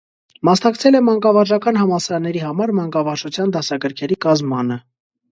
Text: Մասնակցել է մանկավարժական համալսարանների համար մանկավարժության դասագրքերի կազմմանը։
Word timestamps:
Մասնակցել 0.47 0.95
է 0.99 1.01
մանկավարժական 1.09 1.75
համալսարանների 1.79 2.41
համար 2.45 2.73
մանկավարժության 2.77 3.53
դասագրքերի 3.57 4.17
կազմմանը։ 4.27 4.79